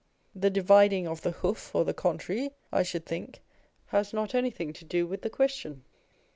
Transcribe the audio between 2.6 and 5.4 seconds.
I should think, has not anything to do with the